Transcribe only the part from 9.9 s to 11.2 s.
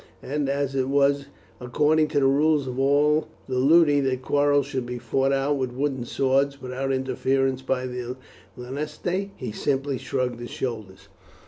shrugged his shoulders.